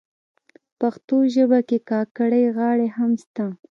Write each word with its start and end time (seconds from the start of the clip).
پښتو 0.79 1.15
ژبه 1.33 1.59
کي 1.67 1.77
کاکړۍ 1.89 2.43
غاړي 2.57 2.87
هم 2.97 3.11
سته. 3.23 3.45